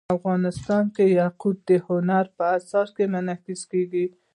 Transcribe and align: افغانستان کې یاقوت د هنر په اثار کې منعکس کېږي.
افغانستان 0.17 0.83
کې 0.95 1.05
یاقوت 1.21 1.57
د 1.69 1.71
هنر 1.87 2.25
په 2.37 2.43
اثار 2.57 2.87
کې 2.95 3.03
منعکس 3.13 3.61
کېږي. 3.71 4.05